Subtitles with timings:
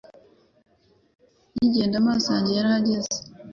[1.55, 3.15] Nkigenda amaso yanjye yarahagaze